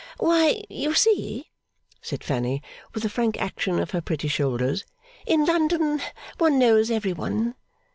'Why, 0.17 0.63
you 0.67 0.95
see,' 0.95 1.51
said 2.01 2.23
Fanny, 2.23 2.63
with 2.95 3.05
a 3.05 3.07
frank 3.09 3.39
action 3.39 3.77
of 3.77 3.91
her 3.91 4.01
pretty 4.01 4.27
shoulders, 4.29 4.83
'in 5.27 5.45
London 5.45 6.01
one 6.39 6.57
knows 6.57 6.89
every 6.89 7.13
one. 7.13 7.53